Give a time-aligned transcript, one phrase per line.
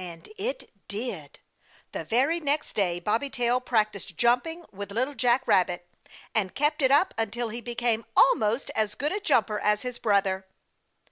[0.00, 1.40] And it did.
[1.92, 5.86] The very next day Bobby Tail practiced jumping with Little Jack Rabbit,
[6.34, 10.46] and kept it up until he became almost as good a jumper as his brother.